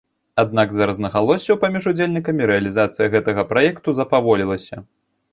Аднак 0.43 0.67
з-за 0.75 0.85
рознагалоссяў 0.91 1.59
паміж 1.63 1.83
удзельнікамі 1.91 2.47
рэалізацыя 2.51 3.11
гэтага 3.17 3.43
праекту 3.51 3.93
запаволілася. 3.99 4.81